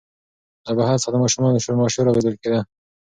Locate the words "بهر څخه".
0.77-1.11